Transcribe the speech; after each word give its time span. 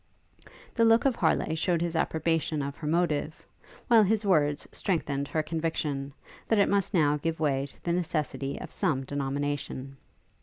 The 0.73 0.83
look 0.83 1.05
of 1.05 1.15
Harleigh 1.15 1.53
shewed 1.55 1.79
his 1.79 1.95
approbation 1.95 2.63
of 2.63 2.75
her 2.77 2.87
motive, 2.87 3.45
while 3.87 4.01
his 4.01 4.25
words 4.25 4.67
strengthened 4.71 5.27
her 5.27 5.43
conviction, 5.43 6.11
that 6.47 6.57
it 6.57 6.69
must 6.69 6.91
now 6.95 7.17
give 7.17 7.39
way 7.39 7.67
to 7.67 7.83
the 7.83 7.93
necessity 7.93 8.59
of 8.59 8.71
some 8.71 9.03
denomination. 9.03 9.97